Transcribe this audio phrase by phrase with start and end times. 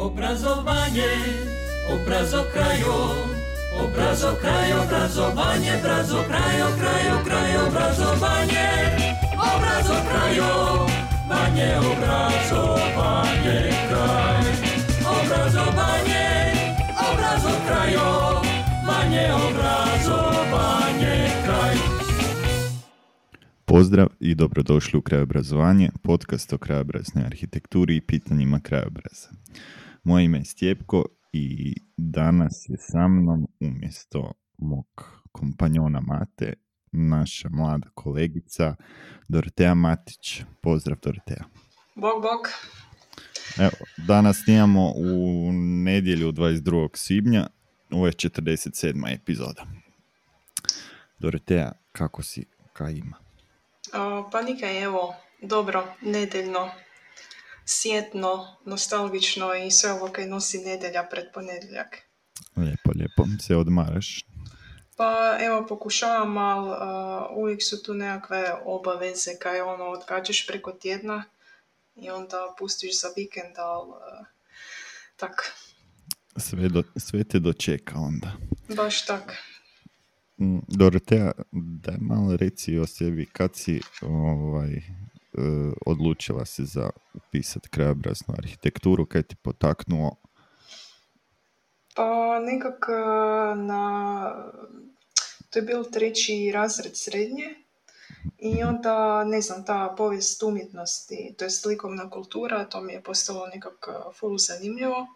[0.00, 1.12] Obrazovanje,
[1.92, 2.96] obrazo krajo,
[3.84, 4.28] obrazo
[4.82, 8.68] obrazovanje, brazo krajo, krajo, kraj, obrazovanje,
[9.54, 10.86] obrazo krajo,
[11.28, 13.58] manje obrazovanje
[13.88, 14.40] kraj,
[15.16, 16.28] obrazovanje,
[17.10, 18.42] obrazo krajo,
[18.86, 21.76] manje obrazovanje kraj.
[23.64, 29.28] Pozdrav i dobrodošli u Krajobrazovanje, podcast o krajobraznoj arhitekturi i pitanjima krajobraza.
[30.04, 36.52] Moje ime je Stjepko i danas je sa mnom umjesto mog kompanjona Mate,
[36.92, 38.76] naša mlada kolegica
[39.28, 40.42] Dorotea Matić.
[40.62, 41.44] Pozdrav Dorotea.
[41.94, 42.48] Bog, bog.
[43.58, 45.52] Evo, danas snimamo u
[45.84, 46.88] nedjelju 22.
[46.94, 47.46] svibnja,
[47.90, 49.14] ovo je 47.
[49.14, 49.66] epizoda.
[51.18, 53.16] Dorotea, kako si, kaj ima?
[53.92, 56.70] A, Pa nikaj, evo, dobro, nedeljno,
[57.70, 61.98] sjetno, nostalgično i sve ovo kaj nosi nedelja pred ponedjeljak.
[62.56, 63.24] Lijepo, lijepo.
[63.40, 64.24] Se odmaraš?
[64.96, 66.70] Pa evo, pokušavam, ali
[67.36, 71.24] uvijek su tu nekakve obaveze kaj ono odgađaš preko tjedna
[71.96, 74.24] i onda pustiš za vikend, ali a,
[75.16, 75.52] tak,
[76.36, 78.32] Sve, do, sve te dočeka onda.
[78.76, 79.36] baš tak.
[80.40, 84.80] Mm, Dorotea, daj malo reci o sebi, kad si ovaj,
[85.86, 90.16] odlučila se za upisati krajobraznu arhitekturu, kaj ti potaknuo?
[91.94, 93.82] Pa nekak a, na,
[95.50, 97.54] to je bil treći razred srednje
[98.38, 103.46] i onda, ne znam, ta povijest umjetnosti, to je likovna kultura, to mi je postalo
[103.46, 105.06] nekak a, full zanimljivo.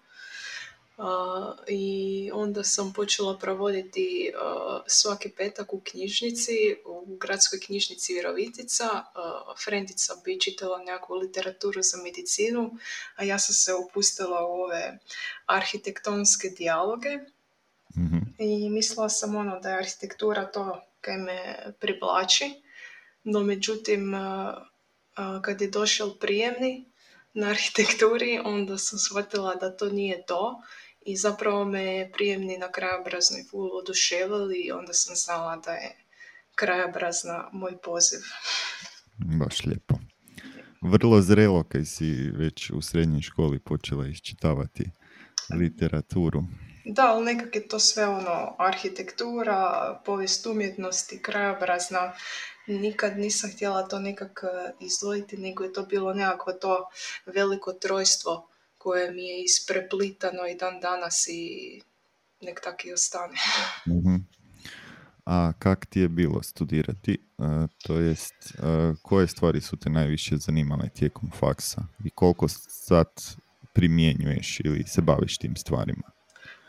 [1.69, 4.33] I onda sam počela provoditi
[4.87, 8.85] svaki petak u knjižnici, u gradskoj knjižnici Virovitica.
[9.65, 12.71] Frendica bi čitala nekakvu literaturu za medicinu,
[13.17, 14.99] a ja sam se upustila u ove
[15.47, 17.19] arhitektonske dijaloge
[17.97, 18.19] Mhm.
[18.39, 22.63] i mislila sam ono da je arhitektura to kaj me privlači,
[23.25, 24.13] no međutim
[25.43, 26.85] kad je došao prijemni
[27.35, 30.63] na arhitekturi onda sam shvatila da to nije to
[31.07, 35.97] i zapravo me prijemni na krajobraznoj full oduševili i onda sam znala da je
[36.55, 38.21] krajobrazna moj poziv.
[39.17, 39.95] Baš lijepo.
[40.81, 44.91] Vrlo zrelo kaj si već u srednjoj školi počela iščitavati
[45.59, 46.45] literaturu.
[46.85, 52.13] Da, ali nekak je to sve ono, arhitektura, povijest umjetnosti, krajobrazna.
[52.67, 56.89] Nikad nisam htjela to nekak eh, izdvojiti, nego je to bilo nekako to
[57.27, 58.49] veliko trojstvo
[58.79, 61.81] koje mi je ispreplitano i dan danas i
[62.41, 63.35] nek tak i ostane.
[63.97, 64.15] Mhm.
[65.27, 67.13] A kak ti je bilo studirati?
[67.13, 67.45] E,
[67.87, 73.09] to jest, e, koje stvari su te najviše zanimale tijekom faksa i koliko sad
[73.73, 76.11] primjenjuješ ili se baviš tim stvarima?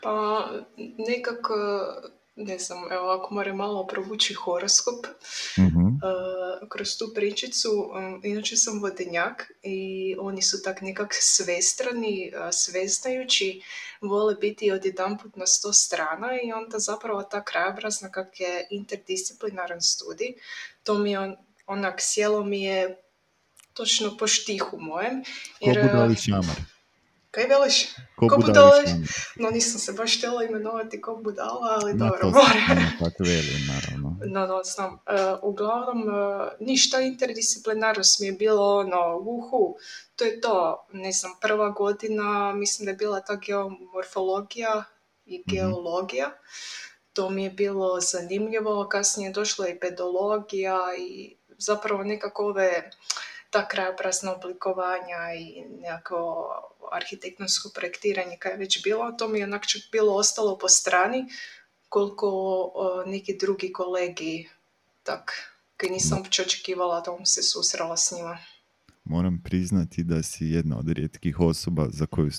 [0.02, 0.48] Pa
[1.08, 5.06] nekak, eh, ne znam, evo ako moram malo provući horoskop,
[5.58, 5.86] Mhm.
[5.86, 12.48] Uh, kroz tu pričicu, um, inače sam vodenjak i oni su tak nekak svestrani, uh,
[12.52, 13.62] sveznajući,
[14.00, 20.34] vole biti odjedanput na sto strana i onda zapravo ta krajobrazna kak je interdisciplinaran studij,
[20.82, 21.36] to mi je on,
[21.66, 22.96] onak sjelo mi je
[23.72, 25.24] točno po štihu mojem.
[25.60, 26.56] Ko šamar?
[27.36, 27.76] Kaj veliš?
[28.16, 28.84] Ko, šamar?
[29.36, 34.16] No nisam se baš htjela imenovati ko budala, ali Ma, dobro, sam tako veli, naravno.
[34.34, 34.94] No, no, znam.
[34.94, 34.98] E,
[35.42, 36.12] uglavnom, e,
[36.60, 39.76] ništa interdisciplinarnost mi je bilo ono, uhu,
[40.16, 40.86] to je to.
[40.92, 44.84] Ne znam, prva godina, mislim da je bila ta geomorfologija
[45.26, 45.56] i Mhm.
[45.56, 46.30] geologija.
[47.12, 52.90] To mi je bilo zanimljivo, kasnije je došla i pedologija i zapravo nekako ove
[53.50, 56.46] ta krajobrazna oblikovanja i nekako
[56.92, 61.24] arhitektonsko projektiranje kad je već bilo, to mi je onak čak bilo ostalo po strani,
[61.88, 62.28] koliko
[62.74, 64.48] o, neki drugi kolegi,
[65.02, 65.32] tak,
[65.76, 68.38] kaj nisam uopće očekivala da bom se susrela s njima.
[69.04, 72.30] Moram priznati da si jedna od rijetkih osoba za koju,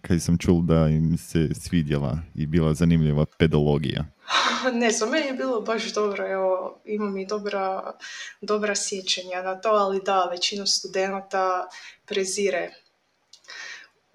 [0.00, 4.04] kaj sam čul da im se svidjela i bila zanimljiva pedologija.
[4.80, 7.92] ne znam, meni je bilo baš dobro, evo, imam i dobra,
[8.40, 11.68] dobra sjećanja na to, ali da, većina studenata
[12.06, 12.70] prezire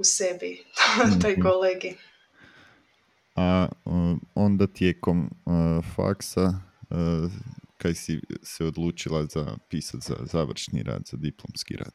[0.01, 0.63] u sebi
[1.21, 1.42] taj Mhm.
[1.42, 1.95] kolegi.
[3.36, 3.68] A
[4.36, 5.53] onda tijekom uh,
[5.95, 6.53] faksa,
[6.89, 7.31] uh,
[7.77, 11.94] kaj si se odlučila za pisat za završni rad, za diplomski rad?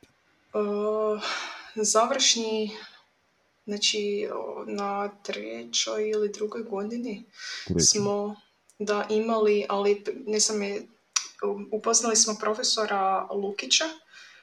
[0.54, 1.22] Uh,
[1.76, 2.70] završni,
[3.66, 4.28] znači
[4.66, 7.24] na trećoj ili drugoj godini
[7.66, 7.86] Treći.
[7.86, 8.36] smo
[8.78, 10.86] da imali, ali ne znam je,
[11.72, 13.84] upoznali smo profesora Lukića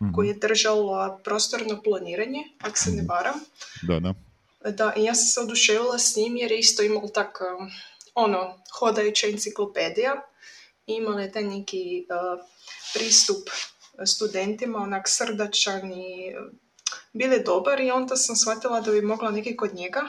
[0.04, 0.14] Mhm.
[0.14, 3.10] koji je držao a, prostorno planiranje, ako se ne Mhm.
[3.10, 3.40] varam.
[3.82, 4.14] Da, da.
[4.72, 7.72] Da, i ja sam se oduševila s njim jer je isto imao tak, um,
[8.16, 10.22] ono, hodajuća enciklopedija.
[10.88, 12.46] Imala je taj neki uh,
[12.94, 13.50] pristup
[14.06, 16.52] studentima, onak srdačan i uh,
[17.14, 20.02] bile dobar i onda sam shvatila da bi mogla neki kod njega.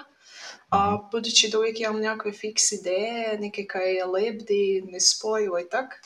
[0.70, 6.02] A budući da uvijek imam nekakve fiks ideje, neke kaj je lebdi, nespojivo i tak,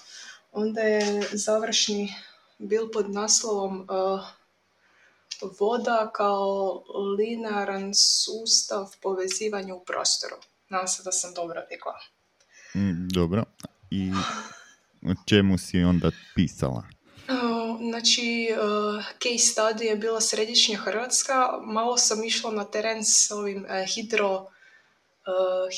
[0.53, 2.15] onda je završni
[2.59, 4.21] bil pod naslovom uh,
[5.61, 6.83] voda kao
[7.19, 10.37] linearan sustav povezivanja u prostoru.
[10.69, 11.93] Nadam se da sam dobro rekla.
[12.75, 13.45] Mm, dobro.
[13.91, 14.11] I
[15.03, 16.85] o čemu si onda pisala?
[17.29, 17.59] Uh,
[17.91, 21.35] Znači, uh, case study je bila središnja Hrvatska.
[21.63, 24.47] Malo sam išla na teren s ovim hidro,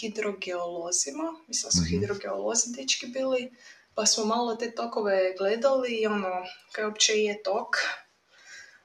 [0.00, 1.34] hidrogeolozima.
[1.48, 1.88] Mislim da su Mhm.
[1.90, 3.52] hidrogeolozi dečki bili.
[3.94, 7.76] Pa smo malo te tokove gledali i ono, kaj uopće je tok,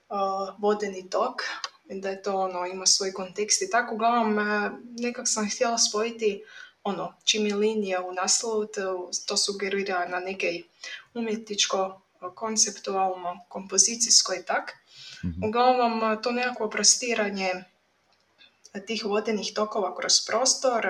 [0.09, 1.41] uh, vodeni tok,
[1.85, 3.95] da je to ono, ima svoj kontekst i tako.
[3.95, 6.43] Uglavnom, uh, nekak sam htjela spojiti
[6.83, 10.61] ono, čim je linija u naslovu, to, to sugerira na neke
[11.13, 12.01] umjetničko,
[12.35, 14.73] konceptualno, kompozicijsko i tak.
[15.25, 15.45] Mhm.
[15.47, 17.63] Uglavnom, to nekako prostiranje
[18.79, 20.87] tih vodenih tokova kroz prostor,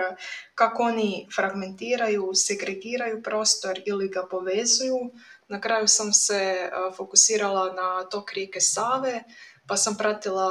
[0.56, 5.12] kako oni fragmentiraju, segregiraju prostor ili ga povezuju.
[5.48, 9.24] Na kraju sam se e, fokusirala na tok rijeke Save,
[9.68, 10.50] pa sam pratila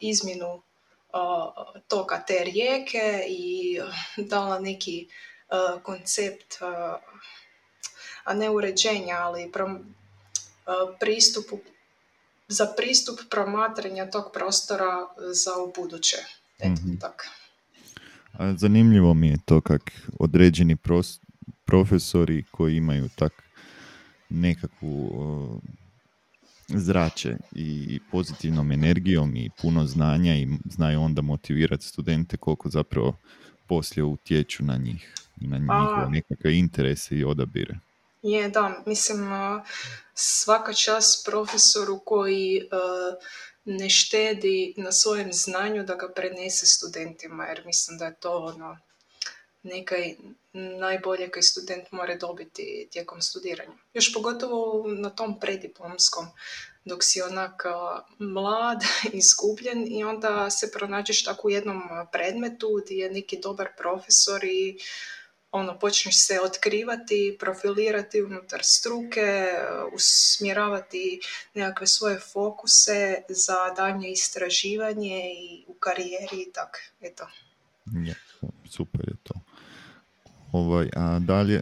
[0.00, 0.62] izmjenu
[1.88, 3.80] toka te rijeke i
[4.16, 5.08] dala neki
[5.82, 6.54] koncept,
[8.24, 9.52] a ne uređenja, ali
[11.00, 11.58] pristupu
[12.48, 16.16] za pristup promatranja tog prostora za ubuduće.
[16.64, 16.96] Mhm.
[17.00, 17.26] tak.
[18.32, 21.20] A zanimljivo mi je to kak određeni pros-
[21.64, 23.32] profesori koji imaju tak
[24.28, 25.60] nekakvu o,
[26.68, 33.16] zrače i pozitivnom energijom i puno znanja i znaju onda motivirati studente koliko zapravo
[33.66, 37.78] poslije utječu na njih i na njihove nekakve interese i odabire.
[38.22, 39.30] Je, da, mislim,
[40.14, 42.68] svaka čast profesoru koji
[43.64, 48.78] ne štedi na svojem znanju da ga prenese studentima, jer mislim da je to ono
[49.62, 50.14] nekaj
[50.52, 53.72] najbolje kaj student mora dobiti tijekom studiranja.
[53.94, 56.26] Još pogotovo na tom prediplomskom,
[56.84, 57.62] dok si onak
[58.18, 61.82] mlad, izgubljen i onda se pronađeš tako u jednom
[62.12, 64.78] predmetu gdje je neki dobar profesor i
[65.52, 69.46] ono, počneš se otkrivati, profilirati unutar struke,
[69.94, 71.20] usmjeravati
[71.54, 77.26] nekakve svoje fokuse za daljnje istraživanje i u karijeri i tak, eto.
[77.86, 78.14] Je,
[78.70, 79.34] super je to.
[80.52, 81.60] Ovaj, a dalje,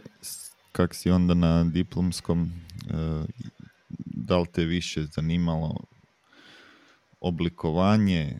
[0.71, 2.93] kak si onda na diplomskom, e,
[4.05, 5.75] da li te više zanimalo
[7.19, 8.37] oblikovanje, e,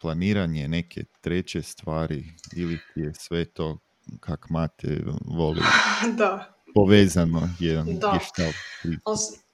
[0.00, 2.24] planiranje neke treće stvari
[2.56, 3.78] ili ti je sve to
[4.20, 5.62] kak mate voli
[6.18, 8.18] da, povezano jedan Da.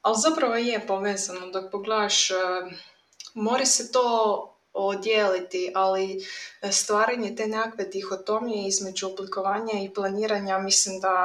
[0.03, 2.35] ali, zapravo je povezano, dok pogledaš, e,
[3.35, 6.27] mora se to odijeliti, ali
[6.63, 11.17] e, stvaranje te nekakve dihotomije između oblikovanja i planiranja mislim da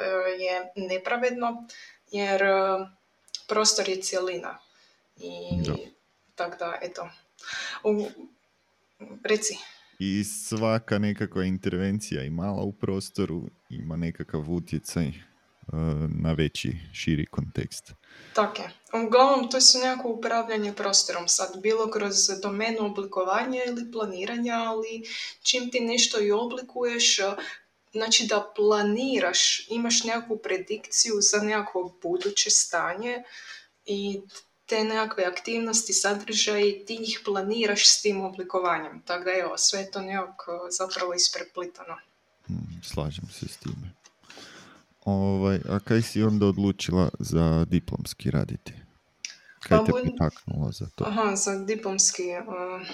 [0.00, 0.04] e,
[0.42, 1.66] je nepravedno,
[2.10, 2.42] jer
[3.48, 4.58] prostor je cjelina.
[5.16, 5.40] I
[6.34, 7.08] tako da, eto.
[7.84, 8.06] U,
[9.24, 9.58] reci.
[10.04, 15.12] I svaka nekakva intervencija i mala u prostoru ima nekakav utjecaj e,
[16.22, 17.92] na veći, širi kontekst.
[18.34, 18.70] Tako je.
[19.06, 25.02] Uglavnom, to su nekako upravljanje prostorom sad, bilo kroz domenu oblikovanja ili planiranja, ali
[25.42, 27.36] čim ti nešto i oblikuješ, a,
[27.92, 33.22] znači da planiraš, imaš nekakvu predikciju za nekakvo buduće stanje
[33.84, 34.20] i
[34.72, 39.02] te nekakve aktivnosti, sadržaje, ti ih planiraš s tim oblikovanjem.
[39.02, 41.96] Tako da evo, sve je to nekako zapravo ispreplitano.
[42.48, 43.92] Mm, Slažem se s time.
[45.04, 48.72] Ovaj, a kaj si onda odlučila za diplomski raditi?
[49.60, 51.04] Kaj Pa te bud- potaknulo za to?
[51.04, 52.22] Aha, za diplomski.
[52.22, 52.86] Uh,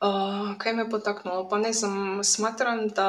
[0.00, 1.48] uh, kaj me potaknulo?
[1.48, 1.94] Pa ne znam,
[2.24, 3.08] smatram da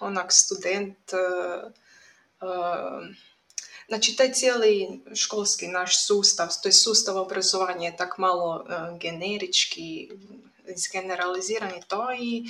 [0.00, 1.72] onak student, uh,
[3.88, 10.10] znači taj cijeli školski naš sustav, to je sustav obrazovanja je tak malo uh, generički,
[10.66, 12.44] izgeneraliziran i to i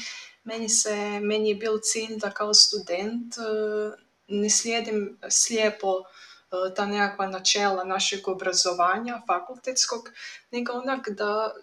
[0.44, 3.94] meni se, meni je bil cilj da kao student uh,
[4.28, 10.10] ne slijedim slijepo uh, ta nekakva načela našeg obrazovanja fakultetskog,
[10.50, 11.54] nego onak da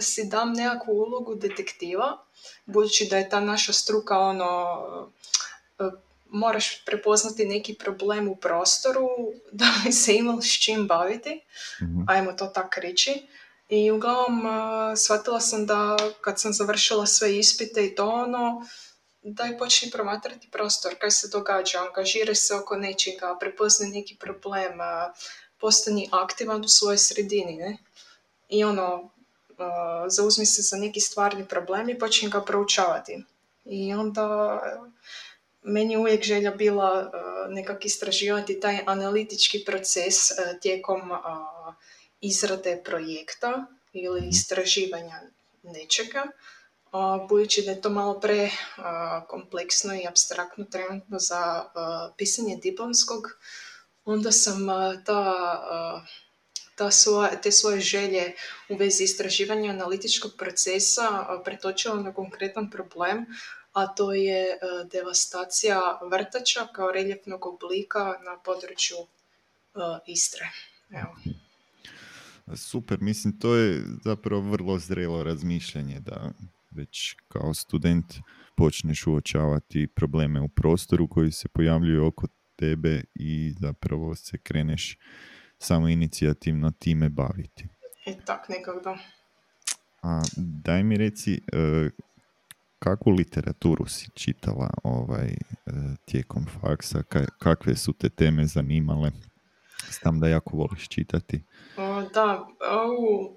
[0.00, 2.24] si dam nekakvu ulogu detektiva,
[2.66, 5.12] budući da je ta naša struka ono,
[6.34, 9.08] moraš prepoznati neki problem u prostoru
[9.52, 11.40] da bi se imao s čim baviti,
[11.82, 12.00] Mhm.
[12.08, 13.26] ajmo to tak reći.
[13.68, 14.42] I uglavnom
[14.96, 18.66] shvatila sam da kad sam završila sve ispite i to ono,
[19.22, 24.72] daj počni promatrati prostor, kaj se događa, angažiraj se oko nečega, prepoznaj neki problem,
[25.60, 27.78] postani aktivan u svojoj sredini, ne?
[28.48, 29.10] I ono,
[30.08, 33.24] zauzmi se za neki stvarni problem i počni ga proučavati.
[33.64, 34.60] I onda
[35.64, 37.10] meni je uvijek želja bila
[37.48, 40.14] nekak istraživati taj analitički proces
[40.62, 41.00] tijekom
[42.20, 44.28] izrade projekta ili mhm.
[44.28, 45.20] istraživanja
[45.62, 46.24] nečega,
[47.28, 48.50] budući da je to malo pre
[49.28, 51.64] kompleksno i abstraktno trenutno za
[52.16, 53.22] pisanje diplomskog,
[54.04, 54.66] onda sam
[55.04, 56.04] ta,
[56.76, 56.90] ta
[57.42, 58.34] te svoje želje
[58.68, 63.26] u vezi istraživanja analitičkog procesa pretočila na konkretan problem,
[63.74, 64.58] a to je
[64.92, 68.96] devastacija vrtača kao reljefnog oblika na području
[70.06, 70.46] Istre.
[70.90, 71.14] Evo.
[72.56, 76.30] Super, mislim to je zapravo vrlo zrelo razmišljanje da
[76.70, 78.14] već kao student
[78.56, 82.26] počneš uočavati probleme u prostoru koji se pojavljuju oko
[82.56, 84.98] tebe i zapravo se kreneš
[85.58, 87.68] samo inicijativno time baviti.
[88.06, 88.98] E tak, nekako
[90.02, 91.90] A daj mi reci, e,
[92.84, 95.36] kakvu literaturu si čitala ovaj, e,
[96.04, 97.02] tijekom faksa,
[97.38, 99.10] kakve su te teme zanimale?
[100.00, 101.42] Znam da jako voliš čitati.
[102.14, 102.46] da,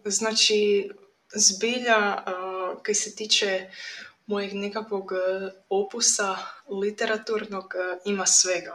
[0.05, 0.89] znači
[1.35, 2.23] zbilja
[2.83, 3.69] kaj se tiče
[4.25, 6.37] mojeg nekakvog e, opusa
[6.81, 8.73] literaturnog e, ima svega.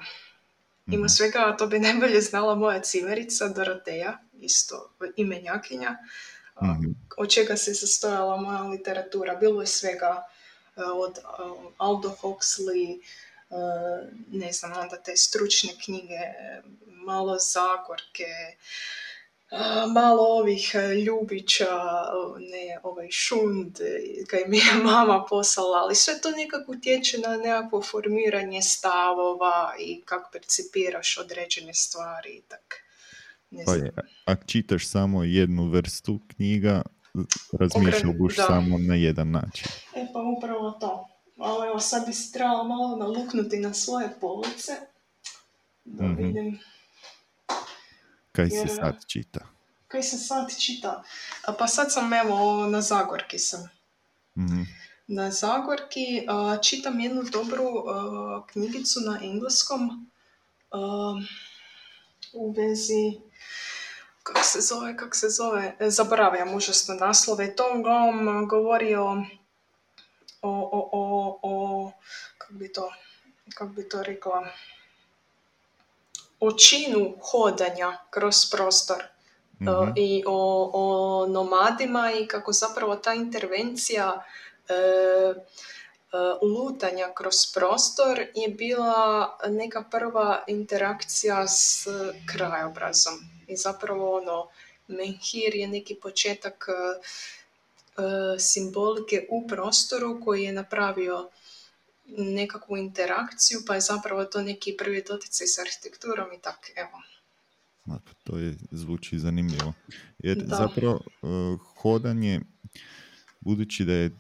[0.86, 1.08] Ima mhm.
[1.08, 5.90] svega, a to bi najbolje znala moja cimerica Doroteja, isto imenjakinja,
[6.62, 9.34] mm od čega se sastojala moja literatura.
[9.34, 10.41] Bilo je svega e,
[10.76, 11.18] od
[11.78, 13.00] Aldo Huxley,
[14.28, 16.20] ne znam, onda te stručne knjige,
[17.04, 18.56] malo Zagorke,
[19.94, 21.78] malo ovih e, ljubića,
[22.38, 27.36] ne, ovaj šund, e, kaj mi je mama poslala, ali sve to nekako utječe na
[27.36, 32.74] nekakvo formiranje stavova i kako percipiraš određene stvari i tak.
[33.50, 33.92] Ne pa je,
[34.24, 36.82] ako čitaš samo jednu vrstu knjiga,
[37.52, 39.66] razmišljaš buš samo na jedan način.
[39.94, 41.08] E pa upravo to.
[41.38, 44.72] Ali evo sad bi se trebala malo naluknuti na svoje police,
[45.84, 46.58] da mm vidim
[48.32, 49.40] Kaj se sad čita?
[49.88, 51.02] Kaj se sad čita?
[51.58, 53.68] Pa sad sam evo na Zagorki sam.
[54.36, 54.66] mm
[55.06, 56.26] Na Zagorki
[56.62, 57.68] čitam jednu dobru
[58.52, 60.10] knjigicu na engleskom
[62.32, 63.20] u vezi
[64.22, 67.56] kako se zove, kako se zove, e, zaboravljam užasno naslove.
[67.56, 69.24] To uglavnom govori o,
[70.42, 71.92] o, o, o, o
[72.38, 72.92] kako bi to,
[73.54, 74.46] kako bi to rekla,
[76.40, 79.02] o činu hodanja kroz prostor
[79.60, 84.24] mm i o, o nomadima i kako zapravo ta intervencija
[84.68, 85.34] e, e,
[86.42, 91.86] lutanja kroz prostor je bila neka prva interakcija s
[92.32, 93.14] krajobrazom.
[93.46, 94.48] I zapravo ono,
[94.88, 97.02] menhir je neki početak e,
[98.38, 101.30] simbolike u prostoru koji je napravio
[102.18, 107.02] nekakvu interakciju, pa je zapravo to neki prvi doticaj s arhitekturom i tak, evo.
[108.24, 109.72] To je, zvuči zanimljivo.
[110.18, 111.26] Jer zapravo e,
[111.76, 112.40] hodanje,
[113.40, 114.10] budući da je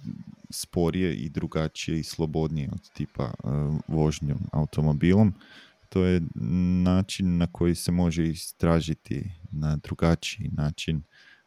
[0.50, 3.52] sporije i drugačije i slobodnije od tipa uh,
[3.88, 5.34] vožnjom automobilom,
[5.88, 6.20] to je
[6.84, 11.02] način na koji se može istražiti na drugačiji način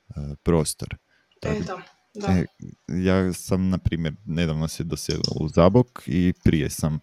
[0.10, 0.96] uh, prostor.
[1.42, 1.95] E, da.
[2.16, 2.28] Da.
[2.28, 2.46] E,
[2.88, 7.00] ja sam, na primjer, nedavno se doselio u Zabok i prije sam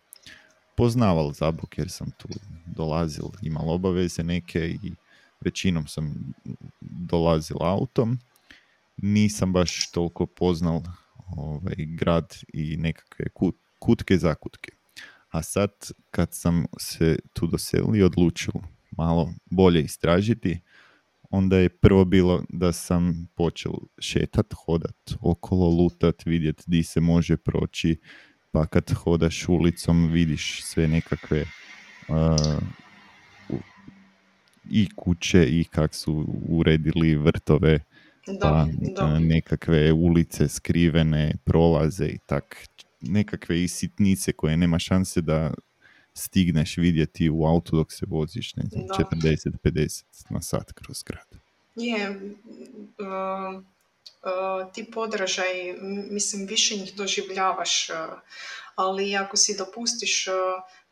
[0.77, 2.29] poznaval Zabok jer sam tu
[2.67, 4.93] dolazil, imao obaveze neke i
[5.41, 6.33] većinom sam
[6.81, 8.19] dolazil autom.
[8.97, 10.81] Nisam baš toliko poznal
[11.37, 14.73] ovaj, grad i nekakve kut, kutke zakutke.
[15.31, 15.71] A sad
[16.11, 18.53] kad sam se tu doselio odlučio
[18.91, 20.61] malo bolje istražiti,
[21.33, 27.37] onda je prvo bilo da sam počeo šetat, hodat okolo, lutat, vidjet di se može
[27.37, 28.01] proći,
[28.51, 31.45] pa kad hodaš ulicom vidiš sve nekakve
[32.09, 32.63] uh,
[34.71, 37.81] i kuće i kak su uredili vrtove,
[38.41, 38.67] pa
[39.21, 42.67] nekakve ulice skrivene, prolaze i tak,
[43.01, 45.55] nekakve i sitnice koje nema šanse da
[46.15, 51.27] stigneš vidjeti u autu dok se voziš, ne znam, 40-50 na sat kroz grad.
[51.75, 55.75] Je, uh, uh, ti podražaj,
[56.11, 57.97] mislim, više njih doživljavaš, uh,
[58.75, 60.27] ali ako si dopustiš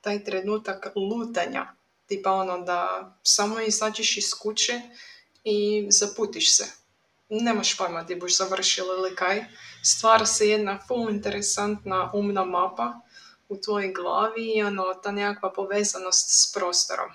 [0.00, 1.74] taj trenutak lutanja,
[2.06, 4.80] tipa ono da samo izađeš iz kuće
[5.44, 6.64] i zaputiš se.
[7.28, 9.44] nemaš pojma di buš završila ili kaj.
[9.82, 13.00] Stvara se jedna full interesantna umna mapa
[13.50, 17.10] u tvojoj glavi i ono, ta nekakva povezanost s prostorom.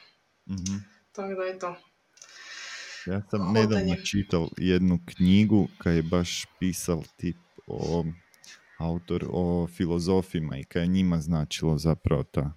[0.50, 0.78] Mhm.
[1.12, 1.76] Tako da je to.
[3.06, 3.68] Ja sam Hodanje.
[3.68, 7.38] nedavno čitao jednu knjigu kad je baš pisal tip
[7.68, 8.06] o
[8.80, 12.54] autor o filozofima i kad je njima značilo zapravo ta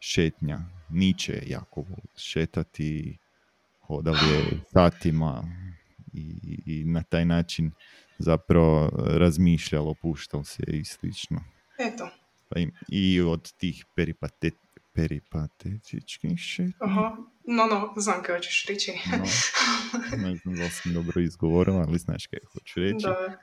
[0.00, 0.58] šetnja.
[0.90, 1.84] Niče je jako
[2.16, 3.18] šetati,
[3.80, 5.44] hodal je satima
[6.12, 7.70] i, i na taj način
[8.18, 11.44] zapravo razmišljal, opuštal se i slično.
[11.78, 12.08] Eto,
[12.56, 14.50] i, i od tih peripate,
[14.92, 16.72] peripatetičkih šetnji.
[16.78, 17.16] aha.
[17.44, 18.92] No, no, znam kaj hoćeš reći.
[19.10, 19.18] No,
[20.24, 23.06] ne znam da sam dobro izgovorila, ali znaš kaj hoću reći.
[23.06, 23.38] Da,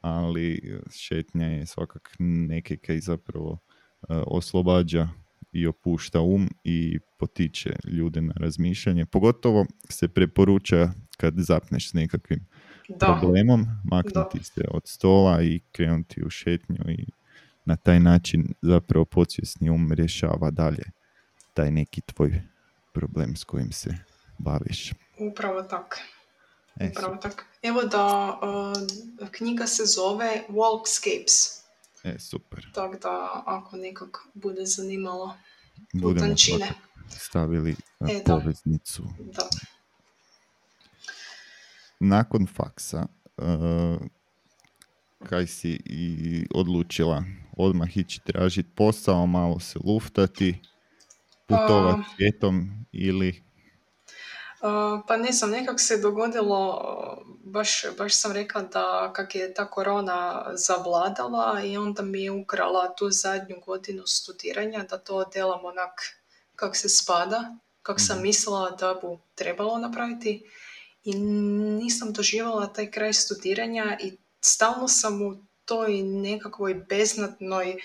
[0.00, 5.08] Ali šetnja je svakak neke kaj zapravo e, oslobađa
[5.52, 9.06] i opušta um i potiče ljude na razmišljanje.
[9.06, 12.46] Pogotovo se preporuča kad zapneš s nekakvim
[12.88, 17.06] da, problemom, maknuti se od stola i krenuti u šetnju i
[17.64, 20.82] na taj način zapravo podsvjesni um rješava dalje
[21.54, 22.42] taj neki tvoj
[22.92, 23.94] problem s kojim se
[24.38, 24.92] baviš.
[25.18, 25.98] upravo tak.
[26.76, 27.44] E, Upravo tak.
[27.62, 31.60] Evo da, uh, knjiga se zove Walkscapes.
[32.04, 32.66] E, super.
[32.74, 35.34] Tako da, ako nekog bude zanimalo
[35.92, 36.34] Budemo
[37.18, 38.34] stavili e, E, da.
[38.34, 39.02] poveznicu.
[39.18, 39.48] Da.
[42.00, 43.06] Nakon faksa,
[43.38, 43.42] e,
[45.28, 47.24] kaj si i odlučila
[47.56, 50.58] odmah ići tražiti posao, malo se luftati,
[51.46, 52.02] putovat A.
[52.16, 53.42] svijetom ili...
[54.62, 59.54] Uh, pa ne znam, nekak se dogodilo, uh, baš, baš sam rekla da kak je
[59.54, 65.64] ta korona zavladala i onda mi je ukrala tu zadnju godinu studiranja, da to delam
[65.64, 66.00] onak
[66.56, 68.22] kak se spada, kak sam Mhm.
[68.22, 70.42] mislila da bu trebalo napraviti
[71.04, 71.14] i
[71.80, 77.76] nisam doživjela taj kraj studiranja i stalno sam u toj nekakvoj beznatnoj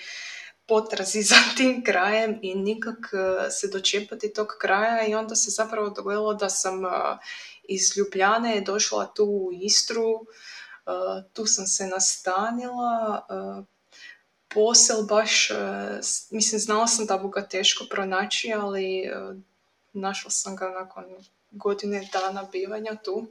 [0.66, 5.90] potrazi za tim krajem i nikak eh, se dočepati tog kraja i onda se zapravo
[5.90, 6.90] dogodilo da sam eh,
[7.68, 10.26] iz Ljubljane došla tu u Istru,
[10.86, 13.26] eh, tu sam se nastanila,
[14.48, 15.50] posel baš,
[16.30, 19.10] mislim znala sam da bu ga teško pronaći, ali
[19.92, 21.04] našla sam ga nakon
[21.50, 23.26] godine dana bivanja tu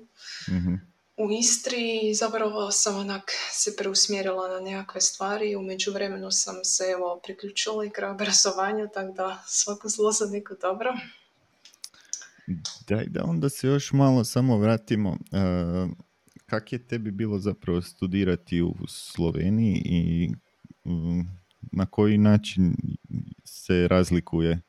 [0.48, 0.76] Mhm.
[1.18, 7.20] U Istri zapravo sam onak se preusmjerila na nekakve stvari u međuvremenu sam se evo
[7.24, 10.94] priključila i kraj obrazovanju, tako da svako zlo za neko dobro.
[12.88, 15.10] Daj da onda se još malo samo vratimo.
[15.12, 15.38] E,
[16.46, 20.30] kak je tebi bilo zapravo studirati u Sloveniji i
[20.90, 21.22] mm,
[21.72, 22.76] na koji način
[23.44, 24.62] se razlikuje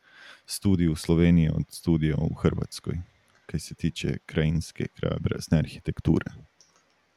[0.46, 2.98] studij u Sloveniji od studija u Hrvatskoj?
[3.46, 6.32] Kaj se tiče krajinske, krajobrazne arhitekture.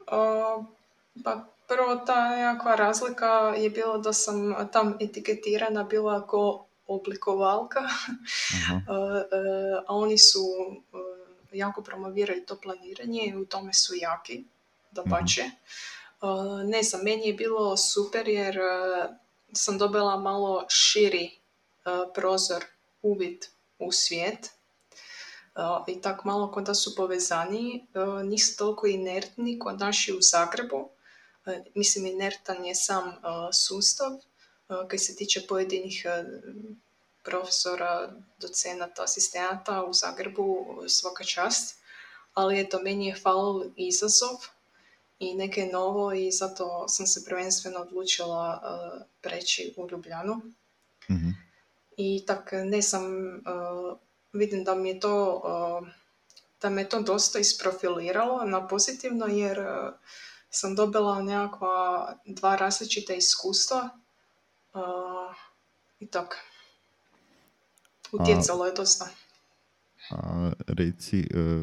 [0.07, 0.63] O,
[1.23, 7.89] pa prvo ta nekakva razlika je bila da sam tam etiketirana bila kao oblikovalka, e,
[9.87, 10.39] a oni su
[10.93, 14.43] e, jako promoviraju to planiranje i u tome su jaki,
[14.91, 15.41] dapače.
[15.41, 15.51] E,
[16.65, 18.61] Ne znam, meni je bilo super jer e,
[19.53, 21.39] sam dobila malo širi
[22.15, 22.65] prozor,
[23.01, 23.45] uvid
[23.79, 24.51] u svijet.
[25.87, 30.89] I tak malo kod da su povezani, e, nisu toliko inertni kod naši u Zagrebu.
[31.45, 33.13] E, Mislim, inertan je sam e,
[33.53, 34.11] sustav,
[34.87, 36.05] kaj se tiče pojedinih
[37.23, 41.79] profesora, docenata, asistenata u Zagrebu, svaka čast.
[42.33, 44.37] Ali eto, meni je falil izazov
[45.19, 48.61] i neke novo i zato sam se prvenstveno odlučila
[49.21, 50.41] preći u Ljubljanu.
[51.09, 51.29] Mhm.
[51.97, 53.97] I tak ne uh,
[54.33, 55.41] vidim da mi je to,
[56.61, 59.93] da me to dosta isprofiliralo na pozitivno jer uh,
[60.49, 63.89] sam dobila nekakva dva različita iskustva
[64.73, 65.35] uh,
[65.99, 66.37] i tak.
[68.11, 69.09] Utjecalo je dosta.
[70.09, 71.61] A reci, e,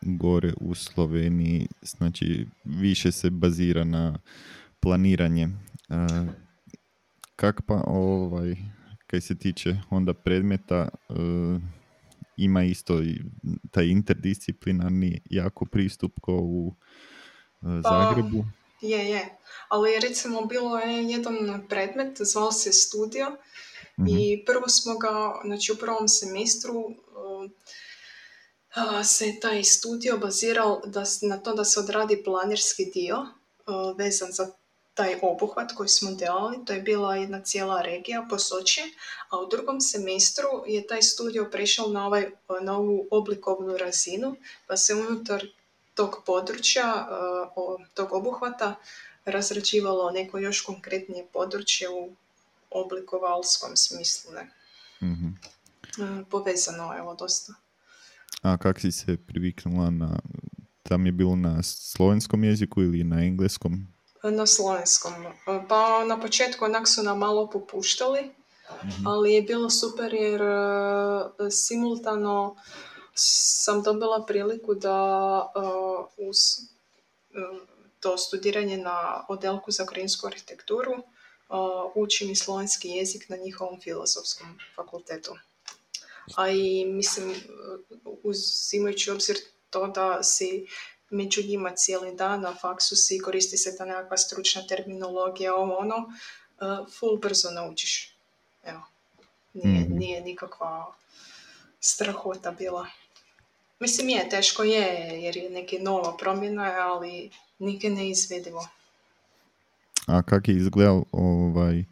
[0.00, 4.18] gore u Sloveniji, znači više se bazira na
[4.80, 5.42] planiranje.
[5.42, 5.50] E,
[7.36, 8.56] kak pa ovaj,
[9.06, 11.14] kaj se tiče onda predmeta, e,
[12.44, 13.02] ima isto
[13.70, 16.74] taj interdisciplinarni jako pristup kao u
[17.62, 18.44] e, Zagrebu.
[18.80, 19.38] Je, je.
[19.68, 21.34] Ali recimo bilo je jedan
[21.68, 23.36] predmet, zvao se studio
[24.00, 24.18] Mhm.
[24.18, 26.84] I prvo smo ga, znači u prvom semestru
[28.74, 34.32] a, se taj studio bazirao da, na to da se odradi planirski dio uh, vezan
[34.32, 34.52] za
[35.00, 36.64] taj obuhvat koji smo delali.
[36.64, 38.84] To je bila jedna cijela regija Posočje,
[39.30, 42.30] a u drugom semestru je taj studio prešao na, ovaj,
[42.62, 44.36] na ovu oblikovnu razinu,
[44.66, 45.46] pa se unutar
[45.94, 47.08] tog područja,
[47.56, 48.74] uh, tog obuhvata,
[49.24, 52.10] razrađivalo neko još konkretnije područje u
[52.70, 54.32] oblikovalskom smislu.
[54.32, 54.50] Ne?
[55.02, 55.28] Mhm.
[56.30, 57.54] Povezano, evo, dosta.
[58.42, 60.18] A kak si se priviknula na,
[60.82, 63.86] tam je bilo na slovenskom jeziku ili na engleskom?
[64.22, 65.12] Na slovenskom.
[65.68, 68.30] Pa na početku onak su nam malo popuštali,
[68.84, 69.06] Mhm.
[69.06, 72.56] ali je bilo super jer e, simultano
[73.14, 74.98] sam dobila priliku da
[75.56, 75.60] e,
[76.28, 76.38] uz
[77.30, 77.66] e,
[78.00, 80.92] to studiranje na odelku za ukrajinsku arhitekturu
[81.94, 85.36] učim i slovenski jezik na njihovom filozofskom fakultetu.
[86.36, 87.34] A i mislim,
[88.22, 89.36] uzimajući obzir
[89.70, 90.66] to da si
[91.10, 96.12] među njima cijeli dan na faksu si koristi se ta nekakva stručna terminologija, ovo ono,
[96.98, 98.14] full brzo naučiš.
[98.64, 98.80] Evo,
[99.54, 99.98] nije, Mhm.
[99.98, 100.94] nije nikakva
[101.80, 102.86] strahota bila.
[103.80, 104.86] Mislim je, teško je,
[105.22, 108.68] jer je neke nova promjena, ali nike neizvedivo.
[110.06, 111.84] A kak je izgledal ovaj,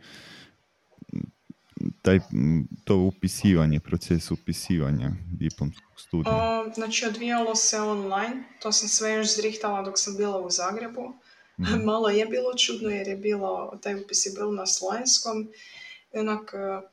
[2.09, 2.21] taj,
[2.85, 6.35] to upisivanje, proces upisivanja diplomskog studija?
[6.35, 11.12] O, znači, odvijalo se online, to sam sve još zrihtala dok sam bila u Zagrebu.
[11.61, 11.85] Mhm.
[11.90, 15.49] Malo je bilo čudno jer je bilo, taj upis je bio na slovenskom.
[16.12, 16.88] Onak, e,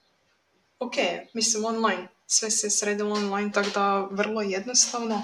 [0.80, 0.96] ok,
[1.34, 5.22] mislim online, sve se sredilo online, tako da vrlo jednostavno.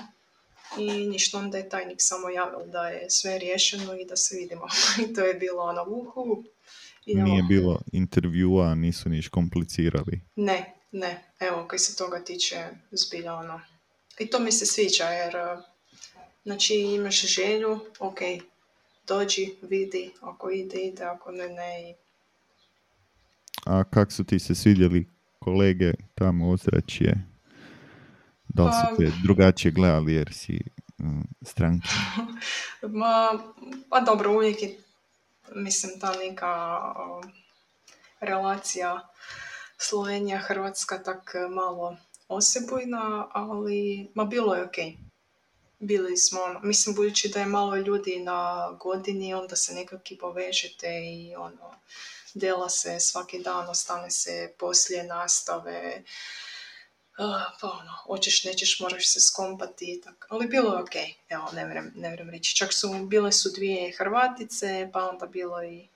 [0.78, 4.68] I ništa, onda je tajnik samo javio da je sve riješeno i da se vidimo.
[5.04, 6.44] I to je bilo ono, uhu.
[7.06, 7.28] idemo.
[7.28, 10.22] Nije bilo intervjua, nisu niš komplicirali.
[10.36, 13.62] Ne, ne, evo, kaj se toga tiče, zbilja ono.
[14.20, 15.58] I to mi se sviđa, jer, e,
[16.44, 18.20] znači, imaš želju, ok,
[19.08, 21.94] dođi, vidi, ako ide, ide, ako ne, ne, i
[23.66, 25.08] A kak su ti se svidjeli
[25.40, 27.31] kolege tamo ozračje?
[28.54, 30.60] Da li Pa- su te drugačije gledali jer si
[30.98, 31.88] mm, stranka?
[33.00, 33.40] Ma,
[33.90, 34.78] pa dobro, uvijek je,
[35.56, 37.22] mislim, ta neka o,
[38.20, 39.08] relacija
[39.78, 44.98] Slovenija-Hrvatska tak malo osebujna, ali, ma bilo je okej.
[45.80, 50.88] Bili smo, ono, mislim, budući da je malo ljudi na godini, onda se nekako povežete
[50.88, 51.76] i ono,
[52.34, 56.04] dela se svaki dan, ostane se poslije nastave,
[57.62, 60.28] Pa ono, hoćeš, nećeš, moraš se skompati i tak.
[60.30, 62.56] Ali bilo je okej, evo, ne vrem, ne vrem reći.
[62.56, 65.88] Čak su, bile su dvije Hrvatice, pa onda bilo i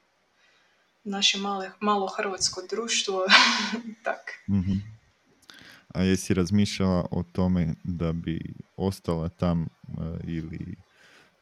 [1.03, 3.25] naše male, malo hrvatsko društvo,
[4.05, 4.31] tak.
[4.49, 4.95] Mhm.
[5.87, 9.67] A jesi razmišljala o tome da bi ostala tam e,
[10.23, 10.75] ili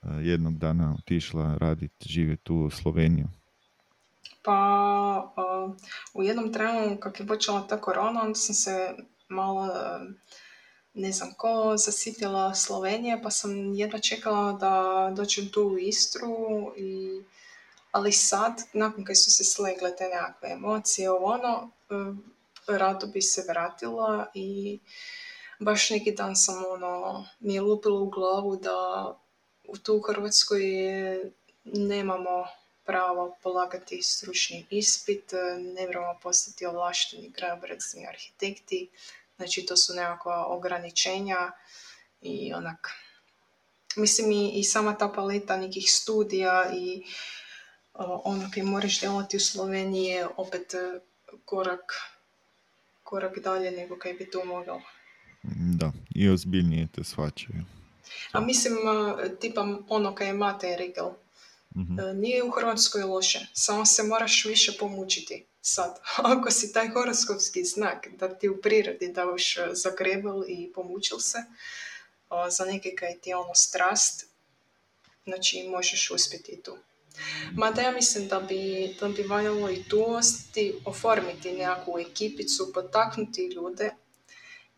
[0.04, 3.28] e, jednog dana otišla raditi, živjeti u Sloveniju?
[4.44, 4.54] Pa
[5.38, 5.74] a,
[6.14, 8.96] u jednom trenu, kak je počela ta korona, onda sam se
[9.28, 10.06] malo, a,
[10.94, 17.22] ne znam ko, zasitila Slovenije, pa sam jedva čekala da dođem tu u Istru i
[17.92, 21.94] ali sad, nakon kad su se slegle te nekakve emocije, ovo ono, e,
[22.68, 24.80] rado bi se vratila i
[25.60, 29.08] baš neki dan sam ono, mi je lupilo u glavu da
[29.68, 30.62] u tu Hrvatskoj
[31.64, 32.46] nemamo
[32.86, 35.32] pravo polagati stručni ispit,
[35.76, 38.90] ne moramo postati ovlašteni krajobrazni arhitekti,
[39.38, 41.52] znači to su nekakva ograničenja
[42.22, 42.90] i onak,
[43.96, 47.04] mislim i, i sama ta paleta nekih studija i
[47.94, 51.00] o, ono kaj moraš djelati u Sloveniji je opet e,
[51.46, 51.94] korak,
[53.04, 54.82] korak dalje nego kaj bi tu mogao.
[55.78, 57.64] Da, i ozbiljnije te shvaćaju.
[58.32, 58.74] A mislim,
[59.24, 61.10] e, tipa ono kaj je Mate Rigel,
[61.76, 62.00] Mhm.
[62.00, 66.00] E, Nije u Hrvatskoj loše, samo se moraš više pomučiti sad.
[66.34, 71.38] Ako si taj horoskopski znak da ti u prirodi davaš e, zagrebel i pomučil se
[72.50, 74.26] za neke kaj ti je ono strast,
[75.24, 76.78] znači možeš uspjeti i tu.
[77.54, 83.46] Mada ja mislim da bi, da bi valjalo i tu ostati, oformiti nekakvu ekipicu, potaknuti
[83.56, 83.92] ljude,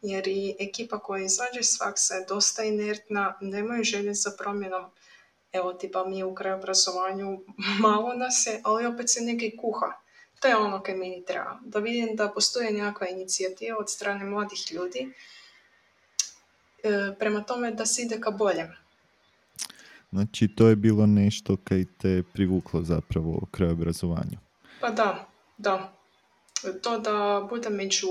[0.01, 4.91] jer i ekipa koja izađe s faksa je dosta inertna, nemaju želje za promjenom,
[5.55, 7.39] evo tipa mi u krajobrazovanju
[7.85, 9.91] malo nas je, ali opet se neki kuha.
[10.39, 11.59] To je ono kaj meni treba.
[11.65, 15.13] Da vidim da postoji nekakva inicijativa od strane mladih ljudi
[16.83, 18.67] e, prema tome da se ide ka boljem.
[20.11, 24.37] Znači, to je bilo nešto kaj te privuklo zapravo u krajobrazovanju.
[24.81, 25.93] Pa da, da.
[26.81, 28.07] To da budem među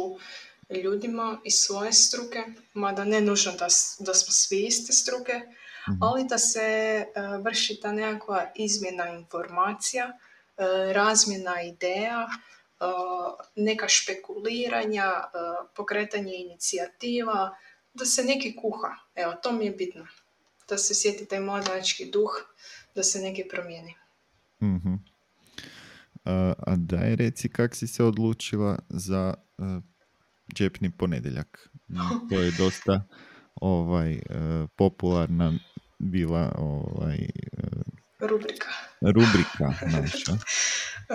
[0.71, 3.67] ljudima iz svoje struke, mada ne nužno da,
[3.99, 5.41] da smo svi iste struke,
[5.89, 6.03] Mhm.
[6.03, 7.07] ali da se e,
[7.43, 10.13] vrši ta nekakva izmjena informacija, e,
[10.93, 12.29] razmjena ideja,
[12.81, 12.85] e,
[13.57, 15.13] neka špekuliranja,
[15.77, 17.57] pokretanje inicijativa,
[17.95, 18.89] da se neki kuha.
[19.15, 20.07] Evo, to mi je bitno.
[20.69, 22.31] da se sjeti taj mladački duh,
[22.95, 23.95] da se neki promijeni.
[24.63, 24.95] Mhm.
[26.25, 29.35] A, daj reci kak si se odlučila za
[30.55, 31.69] džepni ponedjeljak.
[32.31, 33.07] To je dosta
[33.55, 34.21] ovaj e,
[34.77, 35.53] popularna
[35.99, 37.29] bila ovaj e,
[38.21, 38.69] Rubrika.
[39.01, 40.33] rubrika naša.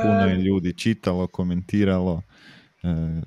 [0.01, 2.21] Puno je ljudi čitalo, komentiralo,
[2.83, 3.21] e,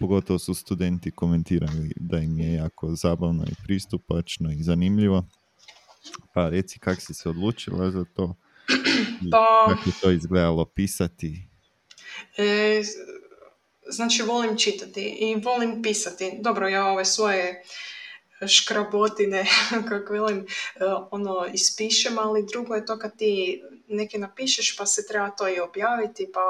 [0.00, 5.26] pogotovo su studenti komentirali da im je jako zabavno i pristupačno i zanimljivo.
[6.34, 8.34] Pa reci kak si se odlučila za to
[9.30, 11.48] Pa- kako je to izgledalo pisati.
[12.36, 12.82] E,
[13.86, 16.32] znači, volim čitati i volim pisati.
[16.40, 17.64] Dobro, ja ove svoje
[18.46, 19.46] škrabotine,
[19.88, 25.06] kako velim, e, ono, ispišem, ali drugo je to kad ti neke napišeš pa se
[25.06, 26.40] treba to i objaviti, pa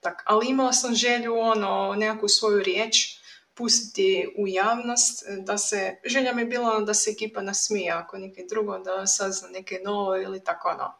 [0.00, 0.22] tak.
[0.26, 3.22] Ali imala sam želju, ono, nekakvu svoju riječ
[3.54, 8.18] pustiti u javnost, e, da se, želja mi je bila da se ekipa nasmije, ako
[8.18, 10.94] neke drugo, da sazna neke novo ili tako ono,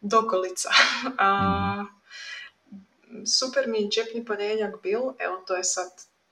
[0.00, 0.70] dokolica.
[1.18, 1.84] A,
[3.26, 5.90] super mi je džepni ponedjeljak bil, evo to je sad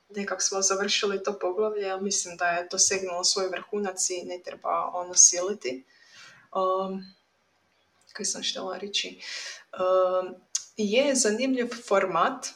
[0.09, 4.91] nekak smo završili to poglavlje, ali mislim da je dosegnulo svoj vrhunac i ne treba
[4.93, 5.83] ono siliti.
[6.55, 7.03] Um,
[8.13, 9.19] kaj sam štela reći?
[9.73, 10.35] Um,
[10.77, 12.47] je zanimljiv format,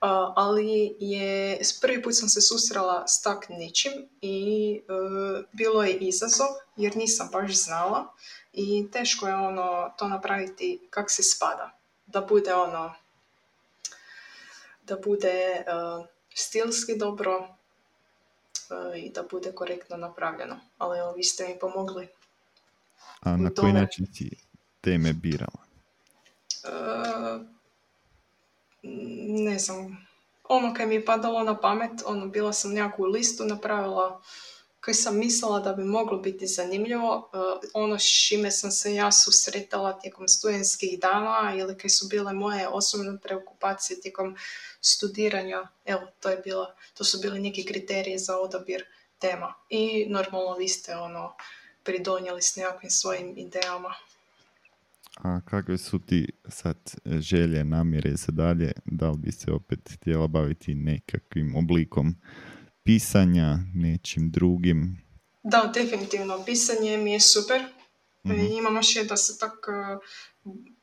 [0.00, 4.92] a, ali je, prvi put sam se susrela s tak ničim i e,
[5.52, 8.14] bilo je izazov jer nisam baš znala
[8.52, 11.78] i teško je ono to napraviti kak se spada.
[12.06, 12.94] Da bude ono
[14.82, 15.64] da bude e,
[16.34, 17.48] stilski dobro
[18.70, 20.60] e, i da bude korektno napravljeno.
[20.78, 22.08] Ali evo, vi ste mi pomogli.
[23.20, 23.72] A na koji tome.
[23.72, 24.30] način si
[24.80, 25.62] teme birala?
[26.64, 26.68] E,
[29.28, 30.06] ne znam,
[30.48, 34.22] ono kaj mi je padalo na pamet, ono, bila sam nekakvu listu napravila
[34.84, 37.36] koji sam mislila da bi moglo biti zanimljivo, e,
[37.74, 42.68] ono s čime sam se ja susretala tijekom studentskih dana ili kaj su bile moje
[42.68, 44.36] osobne preokupacije tijekom
[44.80, 48.84] studiranja, evo, to je bila, to su bili neki kriteriji za odabir
[49.18, 49.54] tema.
[49.68, 51.34] I normalno vi ste ono,
[51.82, 53.94] pridonijeli s nekakvim svojim idejama.
[55.16, 58.72] A kakve su ti sad želje, namjere za dalje?
[58.84, 62.16] Da li bi se opet htjela baviti nekakvim oblikom
[62.84, 65.02] pisanja, nečim drugim?
[65.42, 66.44] Da, definitivno.
[66.44, 67.62] Pisanje mi je super.
[68.26, 68.40] Mhm.
[68.40, 69.98] I Imam još da se tak e,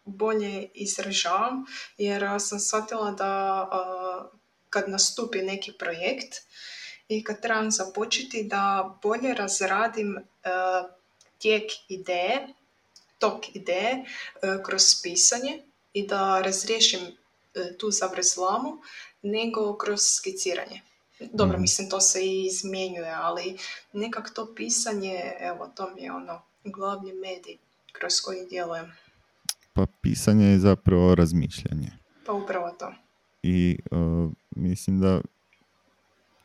[0.06, 1.66] bolje izražavam,
[1.98, 3.66] jer e, sam shvatila da
[4.70, 6.36] kad nastupi neki projekt
[7.08, 10.18] i kad trebam započeti da bolje razradim
[11.38, 12.48] tijek ideje,
[13.20, 14.06] tok ideje
[14.66, 17.00] kroz pisanje i da razriješim
[17.80, 18.82] tu zavrzlamu
[19.22, 20.82] nego kroz skiciranje.
[21.34, 21.62] Dobro, Mhm.
[21.62, 23.58] mislim, to se i izmjenjuje, ali
[23.94, 27.58] nekak to pisanje, evo, to mi je ono glavni medij
[27.92, 28.92] kroz koji djelujem.
[29.74, 31.92] Pa pisanje je zapravo razmišljanje.
[32.26, 32.94] Pa upravo to.
[33.44, 35.22] I uh, mislim da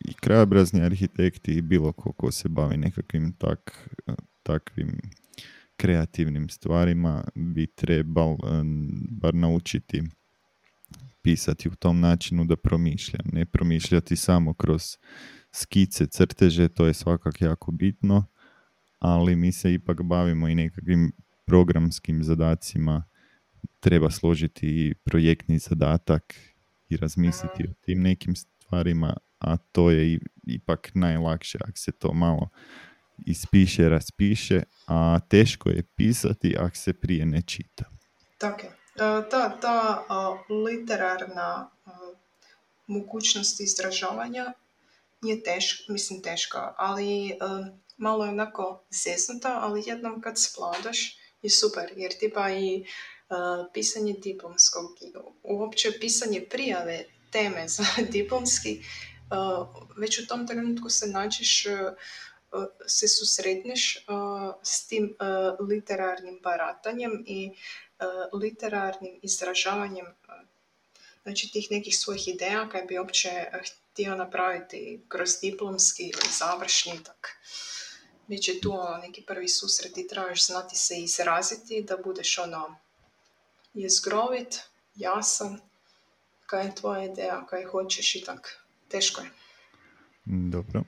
[0.01, 3.89] i krajobrazni arhitekti i bilo ko ko se bavi nekakvim tak,
[4.43, 5.01] takvim
[5.77, 10.03] kreativnim stvarima bi trebal um, bar naučiti
[11.25, 13.19] pisati u tom načinu da promišlja.
[13.33, 14.83] Ne promišljati samo kroz
[15.53, 18.27] skice, crteže, to je svakak jako bitno,
[18.99, 21.13] ali mi se ipak bavimo i nekakvim
[21.47, 23.05] programskim zadacima.
[23.81, 26.35] Treba složiti i projektni zadatak
[26.89, 32.49] i razmisliti o tim nekim stvarima, a to je ipak najlakše ako se to malo
[33.27, 37.85] ispiše, raspiše, a teško je pisati ako se prije ne čita.
[38.39, 38.84] Tako je.
[38.97, 40.05] E, Ta, ta
[40.49, 41.91] literarna a,
[42.87, 44.53] mogućnost izražavanja
[45.23, 47.35] je teška, mislim teška, ali e,
[47.97, 52.85] malo je onako zeznuta, ali jednom kad svladaš je super, jer tipa i e,
[53.73, 54.85] pisanje diplomskog
[55.43, 58.83] uopće pisanje prijave teme za diplomski, e,
[59.97, 61.95] već u tom trenutku se nađeš, e, e,
[62.87, 64.01] se susretneš e,
[64.63, 65.25] s tim e,
[65.63, 67.94] literarnim baratanjem i e,
[68.33, 70.13] literarnim izražavanjem e,
[71.23, 73.51] znači tih nekih svojih ideja koje bi uopće e,
[73.93, 77.29] htio napraviti kroz diplomski ili završni tak.
[78.27, 82.77] Biće tu ono neki prvi susret i trebaš znati se izraziti da budeš ono
[83.75, 84.61] jezgrovit,
[84.95, 85.61] jasan,
[86.47, 88.65] kaj je tvoja ideja, kaj hoćeš i tak.
[88.89, 89.31] Teško je.
[90.25, 90.85] Dobro.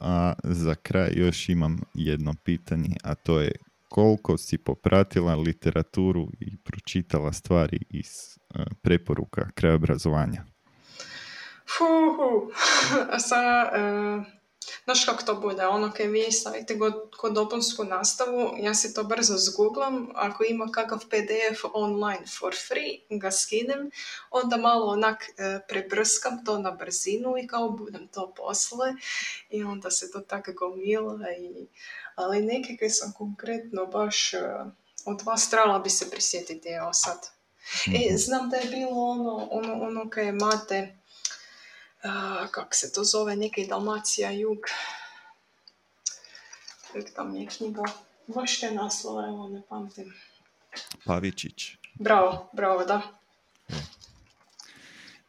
[0.00, 3.52] A za kraj još imam jedno pitanje, a to je
[3.88, 10.44] koliko si popratila literaturu i pročitala stvari iz e, preporuka krajobrazovanja?
[11.78, 12.50] Fuhu.
[13.14, 14.38] A sa, e,
[14.84, 16.78] Znaš kako to bude, ono kaj vi stavite
[17.16, 23.18] kod dopunsku nastavu, ja si to brzo zgooglam, ako ima kakav PDF online for free,
[23.18, 23.90] ga skinem,
[24.30, 28.94] onda malo onak e, prebrskam to na brzinu i kao budem to posle
[29.50, 31.66] i onda se to tako gomila i...
[32.18, 34.38] Ali neke kaj sam konkretno baš e,
[35.04, 37.18] od vas trebala bi se prisjetiti, evo sad.
[37.86, 40.96] E, znam da je bilo ono, ono, ono kaj je mate,
[42.02, 44.58] a, kak se to zove, nekaj Dalmacija jug.
[46.92, 47.82] Tek tam je knjiga.
[48.26, 50.14] Baš te naslova, evo ne pamtim.
[51.04, 51.76] Pavičić.
[51.94, 53.02] Bravo, bravo, da.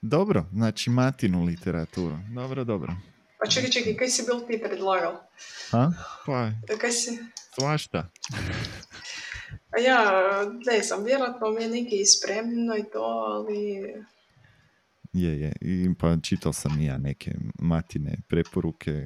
[0.01, 2.17] Dobro, znači matinu literaturu.
[2.35, 2.93] Dobro, dobro.
[3.39, 5.13] Pa čekaj, čekaj, kaj si bil ti predlagal?
[5.71, 5.91] A?
[6.25, 7.19] Pa, Kaj si...
[7.53, 8.09] svašta.
[9.69, 9.99] A ja,
[10.65, 13.83] ne znam, vjerojatno mi je neki spremno i to, ali...
[15.13, 15.53] Je, je.
[15.61, 19.05] I, pa čital sam i ja neke matine preporuke.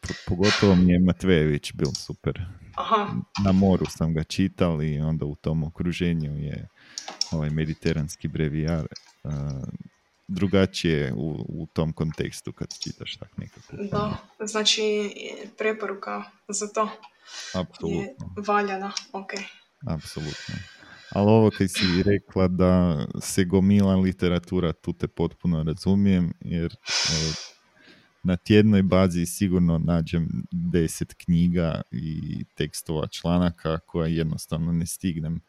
[0.00, 2.42] Po- Pogotovo mi je Matvejević bil super.
[2.74, 3.08] Aha,
[3.44, 6.68] Na moru sam ga čital i onda u tom okruženju je
[7.30, 8.86] ovaj mediteranski brevijar
[9.24, 9.30] uh,
[10.28, 13.76] drugačije u, u tom kontekstu kad čitaš tak nekako.
[13.90, 14.16] da.
[14.46, 14.82] Znači,
[15.58, 18.34] preporuka za to je Apsolutno.
[18.46, 19.30] valjana, ok.
[19.86, 20.54] Apsolutno.
[21.10, 27.32] Ali ovo kaj si rekla da se gomila literatura, tu te potpuno razumijem, jer e,
[28.22, 35.40] na tjednoj bazi sigurno nađem deset knjiga i tekstova članaka koja jednostavno ne stignem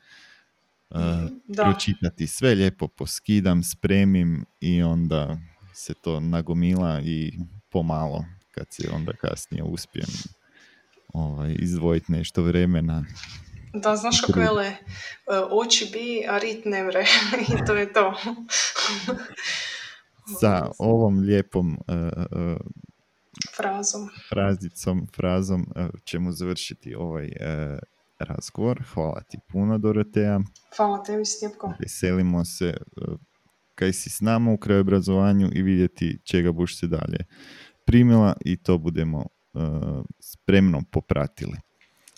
[1.47, 2.27] Da, pročitati.
[2.27, 5.37] Sve lijepo poskidam, spremim i onda
[5.73, 7.33] se to nagomila i
[7.69, 10.09] pomalo kad se onda kasnije uspijem
[11.13, 13.05] ovaj, izdvojiti nešto vremena
[13.75, 14.75] da, znaš kako vele, e,
[15.51, 17.05] oči bi, a rit ne vre.
[17.61, 18.13] I to je to.
[20.41, 22.57] sa ovom lijepom e, e,
[23.55, 24.09] Frazom.
[24.29, 27.31] frazicom, frazom e, ćemo završiti ovaj
[28.19, 28.83] razgovor.
[28.93, 30.39] Hvala ti puno, Doroteja.
[30.77, 31.73] Hvala tebi, Stjepko.
[31.79, 32.77] Veselimo se e,
[33.75, 37.17] kaj si s nama u krajobrazovanju i vidjeti čega buš se dalje
[37.85, 39.59] primila i to budemo e,
[40.19, 41.57] spremno popratili.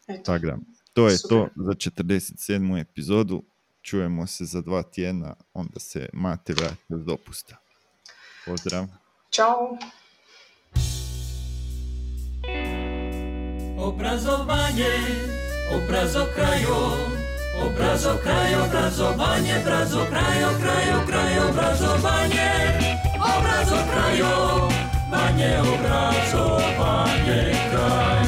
[0.07, 0.57] Eto, Tako da,
[0.93, 1.37] to je Super.
[1.37, 2.81] to za 47.
[2.81, 3.43] epizodu.
[3.81, 7.57] Čujemo se za dva tjedna, onda se Mate vrati od dopusta.
[8.45, 8.85] Pozdrav!
[9.31, 9.77] Ćao.
[13.77, 14.89] Obrazovanje,
[15.75, 16.75] Obrazo kraju,
[17.65, 22.51] obrazo kraju, obrazowanie, obrazo kraju, kraju, kraju, obrazowanie,
[23.19, 24.33] obrazo kraju,
[25.11, 27.39] banie, obrazowanie,
[27.71, 28.27] kraj,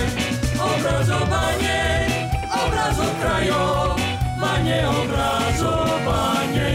[0.59, 1.81] obrazowanie,
[2.65, 3.61] obrazo kraju,
[4.41, 6.68] banie, obrazowanie.